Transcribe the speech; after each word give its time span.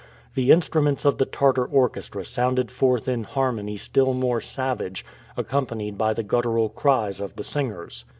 The 0.33 0.49
instruments 0.49 1.05
of 1.05 1.19
the 1.19 1.27
Tartar 1.27 1.63
orchestra 1.65 2.25
sounded 2.25 2.71
forth 2.71 3.07
in 3.07 3.23
harmony 3.23 3.77
still 3.77 4.15
more 4.15 4.41
savage, 4.41 5.05
accompanied 5.37 5.95
by 5.95 6.15
the 6.15 6.23
guttural 6.23 6.69
cries 6.69 7.21
of 7.21 7.35
the 7.35 7.43
singers. 7.43 8.03